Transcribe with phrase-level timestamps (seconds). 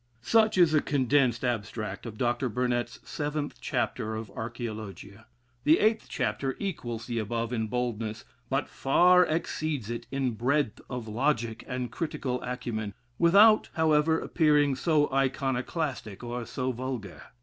[0.23, 2.49] Such is a condensed abstract of Dr.
[2.49, 5.25] Burnet's seventh chapter of "Archæologia."
[5.63, 11.07] The eighth chapter equals the above in boldness; but far exceeds it in breadth of
[11.07, 17.21] logic and critical acumen, without, however, appearing so iconoclastic or so vulgar.